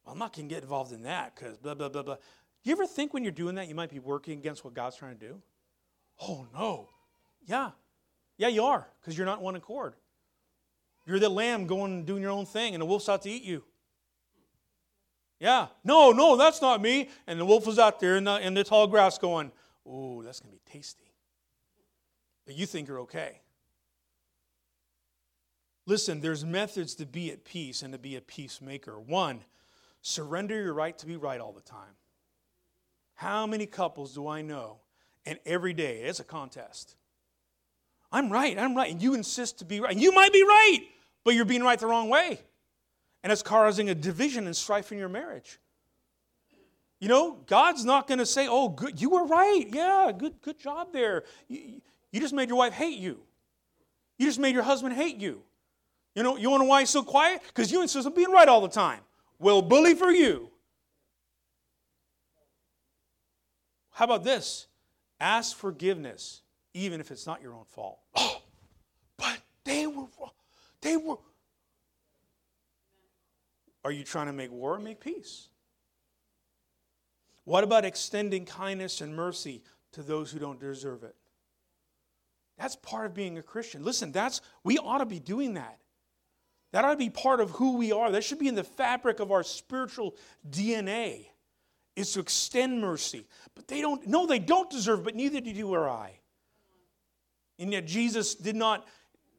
[0.08, 2.18] I'm not going to get involved in that because blah, blah, blah, blah.
[2.64, 5.18] You ever think when you're doing that, you might be working against what God's trying
[5.18, 5.42] to do?
[6.22, 6.90] Oh, no.
[7.46, 7.72] Yeah.
[8.38, 9.96] Yeah, you are because you're not in one accord.
[11.10, 13.42] You're the lamb going and doing your own thing, and the wolf's out to eat
[13.42, 13.64] you.
[15.40, 15.66] Yeah.
[15.84, 17.10] No, no, that's not me.
[17.26, 19.52] And the wolf was out there in the, in the tall grass going,
[19.88, 21.12] Oh, that's going to be tasty.
[22.46, 23.42] But you think you're okay.
[25.88, 29.00] Listen, there's methods to be at peace and to be a peacemaker.
[29.00, 29.40] One,
[30.04, 31.96] surrender your right to be right all the time.
[33.16, 34.78] How many couples do I know?
[35.26, 36.98] And every day, it's a contest.
[38.12, 38.92] I'm right, I'm right.
[38.92, 39.92] And you insist to be right.
[39.92, 40.86] And you might be right,
[41.24, 42.40] but you're being right the wrong way.
[43.24, 45.60] And it's causing a division and strife in your marriage.
[47.00, 49.66] You know, God's not going to say, oh, good, you were right.
[49.72, 51.24] Yeah, good, good job there.
[51.48, 53.20] You, you just made your wife hate you.
[54.18, 55.42] You just made your husband hate you.
[56.16, 57.42] You know, you want to know why he's so quiet?
[57.48, 59.00] Because you insist on being right all the time.
[59.38, 60.50] Well, bully for you.
[63.92, 64.68] How about this?
[65.20, 66.42] Ask forgiveness,
[66.74, 68.00] even if it's not your own fault.
[68.16, 68.42] Oh,
[69.18, 70.06] but they were,
[70.82, 71.18] they were.
[73.84, 75.48] Are you trying to make war or make peace?
[77.46, 79.64] What about extending kindness and mercy
[79.94, 81.16] to those who don't deserve it?
[82.58, 83.84] That's part of being a Christian.
[83.84, 85.80] Listen, that's we ought to be doing that.
[86.72, 88.12] That ought to be part of who we are.
[88.12, 90.16] That should be in the fabric of our spiritual
[90.48, 91.26] DNA.
[91.96, 93.26] Is to extend mercy.
[93.56, 96.20] But they don't no, they don't deserve, but neither do you or I.
[97.58, 98.88] And yet Jesus did not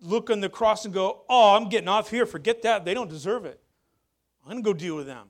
[0.01, 2.27] look on the cross and go, Oh, I'm getting off here.
[2.27, 2.85] Forget that.
[2.85, 3.61] They don't deserve it.
[4.45, 5.29] I'm going to go deal with them.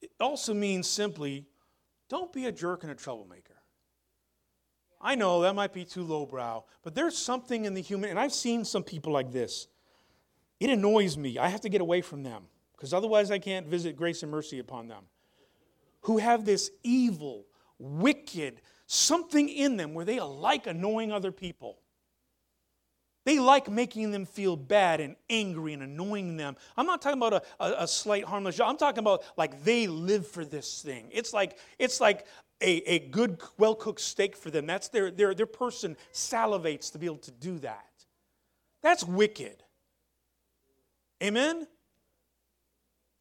[0.00, 1.46] It also means simply
[2.08, 3.54] don't be a jerk and a troublemaker.
[5.00, 8.32] I know that might be too lowbrow, but there's something in the human, and I've
[8.32, 9.66] seen some people like this.
[10.60, 11.38] It annoys me.
[11.38, 12.44] I have to get away from them
[12.76, 15.04] because otherwise I can't visit grace and mercy upon them.
[16.02, 17.46] Who have this evil,
[17.78, 18.60] wicked,
[18.92, 21.78] something in them where they like annoying other people.
[23.24, 26.56] They like making them feel bad and angry and annoying them.
[26.76, 28.68] I'm not talking about a, a, a slight harmless job.
[28.68, 31.08] I'm talking about like they live for this thing.
[31.12, 32.26] It's like it's like
[32.60, 34.66] a, a good, well cooked steak for them.
[34.66, 37.86] That's their, their, their person salivates to be able to do that.
[38.82, 39.62] That's wicked.
[41.22, 41.66] Amen?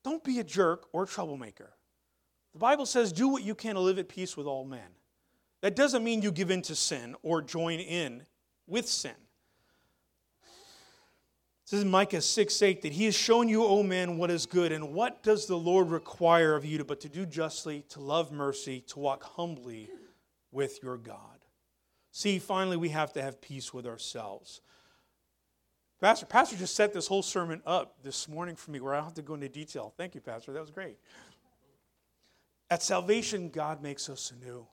[0.04, 1.72] Don't be a jerk or a troublemaker.
[2.54, 4.90] The Bible says, do what you can to live at peace with all men.
[5.62, 8.26] That doesn't mean you give in to sin or join in
[8.68, 9.14] with sin
[11.72, 14.74] says in Micah 6 8 that he has shown you, O man, what is good.
[14.74, 18.82] And what does the Lord require of you but to do justly, to love mercy,
[18.88, 19.90] to walk humbly
[20.52, 21.18] with your God?
[22.12, 24.60] See, finally, we have to have peace with ourselves.
[26.02, 29.06] Pastor, Pastor just set this whole sermon up this morning for me where I don't
[29.06, 29.94] have to go into detail.
[29.96, 30.52] Thank you, Pastor.
[30.52, 30.98] That was great.
[32.70, 34.68] At salvation, God makes us anew.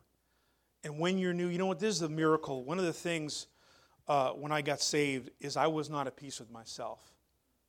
[0.84, 1.80] And when you're new, you know what?
[1.80, 2.64] This is a miracle.
[2.64, 3.46] One of the things
[4.06, 7.00] uh, when I got saved is I was not at peace with myself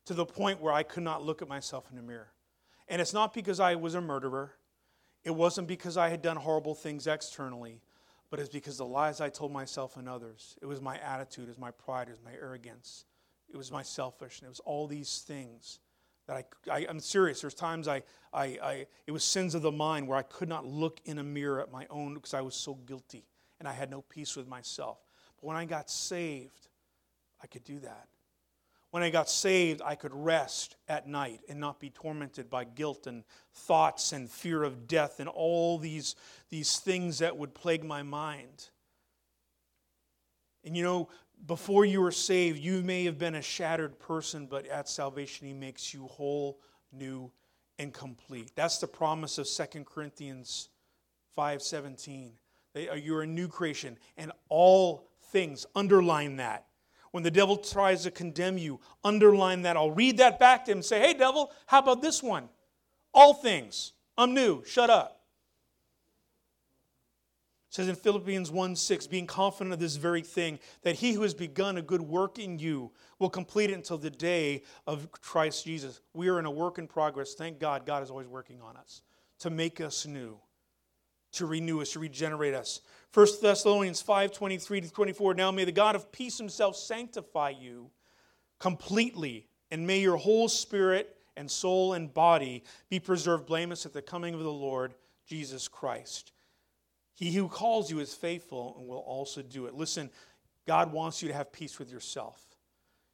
[0.06, 2.32] to the point where I could not look at myself in the mirror.
[2.88, 4.54] And it's not because I was a murderer,
[5.24, 7.82] it wasn't because I had done horrible things externally,
[8.32, 10.58] but it's because the lies I told myself and others.
[10.62, 13.06] It was my attitude, it was my pride, it was my arrogance,
[13.52, 15.80] it was my selfishness, it was all these things
[16.30, 17.42] that I, I am serious.
[17.42, 20.64] There's times I, I, I, it was sins of the mind where I could not
[20.64, 23.26] look in a mirror at my own because I was so guilty
[23.58, 25.00] and I had no peace with myself.
[25.36, 26.68] But when I got saved,
[27.42, 28.08] I could do that.
[28.92, 33.08] When I got saved, I could rest at night and not be tormented by guilt
[33.08, 36.16] and thoughts and fear of death and all these,
[36.50, 38.70] these things that would plague my mind.
[40.70, 41.10] And you know,
[41.48, 45.54] before you were saved, you may have been a shattered person, but at salvation, He
[45.54, 46.60] makes you whole,
[46.92, 47.32] new,
[47.80, 48.52] and complete.
[48.54, 50.70] That's the promise of 2 Corinthians
[51.36, 52.34] 5:17.
[52.76, 55.66] Uh, you're a new creation, and all things.
[55.74, 56.68] Underline that.
[57.10, 59.76] When the devil tries to condemn you, underline that.
[59.76, 62.48] I'll read that back to him and say, hey, devil, how about this one?
[63.12, 63.94] All things.
[64.16, 64.64] I'm new.
[64.66, 65.19] Shut up.
[67.70, 71.22] It says in Philippians 1 6, being confident of this very thing, that he who
[71.22, 75.66] has begun a good work in you will complete it until the day of Christ
[75.66, 76.02] Jesus.
[76.16, 77.36] We are in a work in progress.
[77.36, 79.04] Thank God, God is always working on us
[79.42, 80.40] to make us new,
[81.34, 82.82] to renew us, to regenerate us.
[83.14, 85.36] 1 Thessalonians 5 23 to 24.
[85.36, 87.92] Now may the God of peace himself sanctify you
[88.58, 94.02] completely, and may your whole spirit and soul and body be preserved blameless at the
[94.02, 94.96] coming of the Lord
[95.28, 96.32] Jesus Christ.
[97.20, 99.74] He who calls you is faithful and will also do it.
[99.74, 100.10] Listen,
[100.66, 102.42] God wants you to have peace with yourself.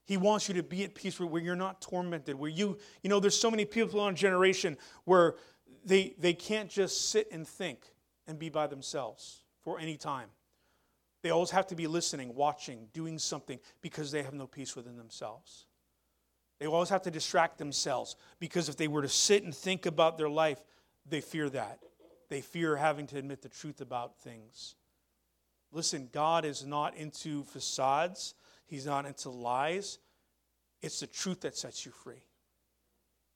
[0.06, 3.20] He wants you to be at peace where you're not tormented, where you, you know,
[3.20, 5.38] there's so many people in our generation where
[5.84, 7.80] they, they can't just sit and think
[8.28, 10.30] and be by themselves for any time.
[11.24, 14.97] They always have to be listening, watching, doing something because they have no peace within
[14.97, 15.66] themselves.
[16.60, 20.20] They always have to distract themselves because if they were to sit and think about
[20.20, 20.64] their life,
[21.10, 21.80] they fear that.
[22.30, 24.76] They fear having to admit the truth about things.
[25.72, 28.34] Listen, God is not into facades,
[28.66, 30.00] He's not into lies.
[30.82, 32.24] It's the truth that sets you free.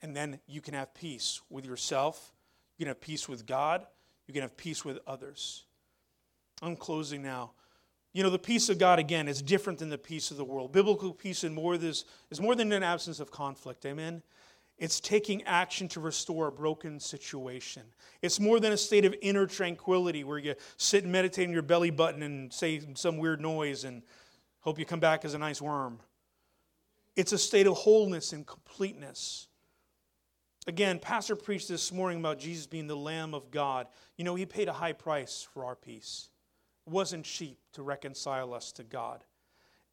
[0.02, 2.34] And then you can have peace with yourself,
[2.78, 3.86] you can have peace with God,
[4.28, 5.66] you can have peace with others.
[6.62, 7.52] I'm closing now.
[8.14, 10.72] You know, the peace of God, again, is different than the peace of the world.
[10.72, 13.86] Biblical peace is more, this, is more than an absence of conflict.
[13.86, 14.24] Amen?
[14.80, 17.84] It's taking action to restore a broken situation.
[18.22, 21.62] It's more than a state of inner tranquility where you sit and meditate in your
[21.62, 24.04] belly button and say some weird noise and
[24.62, 26.00] hope you come back as a nice worm.
[27.18, 29.48] It's a state of wholeness and completeness.
[30.66, 33.88] Again, Pastor preached this morning about Jesus being the Lamb of God.
[34.16, 36.30] You know, he paid a high price for our peace.
[36.88, 39.26] It wasn't cheap to reconcile us to God.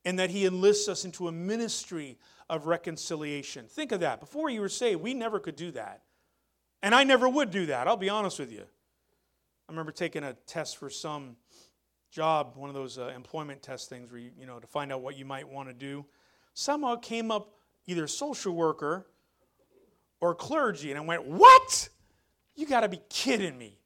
[0.06, 2.16] And that he enlists us into a ministry
[2.48, 3.66] of reconciliation.
[3.66, 4.20] Think of that.
[4.20, 6.00] Before you were saved, we never could do that.
[6.82, 8.62] And I never would do that, I'll be honest with you.
[8.62, 11.36] I remember taking a test for some
[12.10, 15.02] job, one of those uh, employment test things where you, you know, to find out
[15.02, 16.06] what you might want to do.
[16.54, 17.52] Somehow came up
[17.86, 19.06] either social worker
[20.20, 20.90] or clergy.
[20.90, 21.88] And I went, What?
[22.54, 23.78] You got to be kidding me.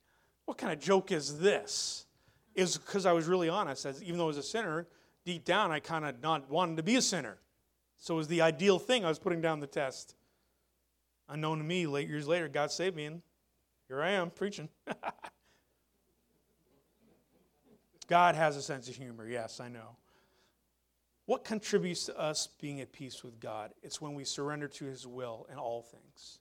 [0.44, 2.06] What kind of joke is this?
[2.54, 3.84] Is because I was really honest.
[3.86, 4.86] As, even though I was a sinner,
[5.30, 7.38] deep down I kind of not wanted to be a sinner.
[7.96, 10.16] So it was the ideal thing I was putting down the test.
[11.28, 13.22] Unknown to me, late years later, God saved me, and
[13.86, 14.68] here I am preaching.
[18.08, 19.94] God has a sense of humor, yes, I know.
[21.26, 23.70] What contributes to us being at peace with God?
[23.84, 26.40] It's when we surrender to His will in all things.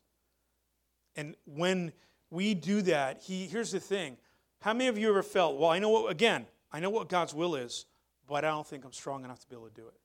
[1.15, 1.91] And when
[2.31, 4.17] we do that, He here's the thing.
[4.61, 7.35] How many of you ever felt, well, I know what, again, I know what God's
[7.35, 7.85] will is,
[8.29, 9.99] but I don't think I'm strong enough to be able to do it?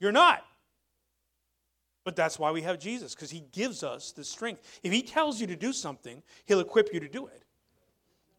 [0.00, 0.42] You're not.
[2.04, 4.80] But that's why we have Jesus, because He gives us the strength.
[4.82, 7.44] If He tells you to do something, He'll equip you to do it.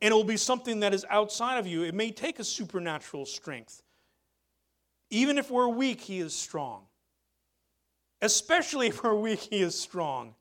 [0.02, 1.84] And it will be something that is outside of you.
[1.84, 3.84] It may take a supernatural strength.
[5.12, 6.86] Even if we're weak, He is strong.
[8.22, 10.34] Especially if we're weak, He is strong.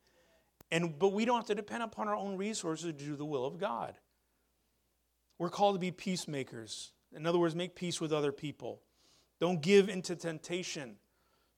[0.71, 3.45] And, but we don't have to depend upon our own resources to do the will
[3.45, 3.95] of God.
[5.39, 6.93] We're called to be peacemakers.
[7.15, 8.83] In other words, make peace with other people.
[9.41, 10.97] Don't give into temptation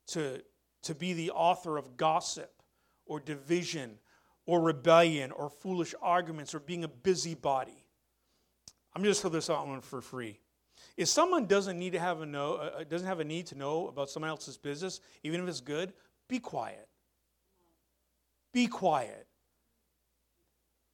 [0.09, 0.43] to,
[0.83, 2.53] to be the author of gossip
[3.07, 3.99] or division
[4.47, 7.85] or rebellion or foolish arguments or being a busybody.
[8.95, 10.41] I'm just throw this out one for free.
[10.97, 13.55] If someone doesn't need to have a know, uh, uh, doesn't have a need to
[13.55, 15.93] know about someone else's business, even if it's good,
[16.29, 16.89] be quiet.
[18.53, 19.27] Be quiet.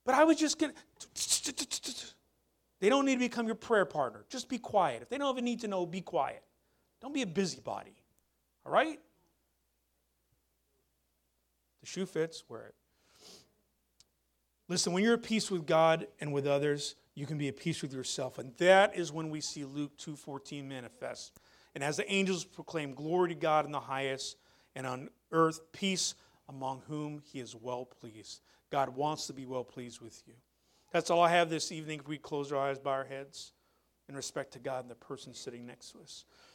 [0.04, 0.72] But I was just to.
[2.81, 4.24] They don't need to become your prayer partner.
[4.29, 5.03] Just be quiet.
[5.03, 6.43] If they don't have a need to know, be quiet.
[7.01, 7.95] Don't be a busybody.
[8.64, 9.01] All right?
[11.81, 12.74] The shoe fits, wear it.
[14.68, 17.83] Listen, when you're at peace with God and with others, you can be at peace
[17.83, 18.39] with yourself.
[18.39, 21.39] And that is when we see Luke 2:14 manifest.
[21.74, 24.37] And as the angels proclaim glory to God in the highest
[24.74, 26.14] and on earth peace
[26.49, 28.41] among whom he is well pleased.
[28.70, 30.35] God wants to be well pleased with you.
[30.93, 32.01] That's all I have this evening.
[32.01, 33.53] If we close our eyes, bow our heads
[34.09, 36.24] in respect to God and the person sitting next to us.